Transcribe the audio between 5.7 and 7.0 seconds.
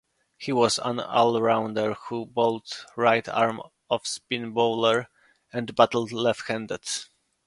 batted left-handed.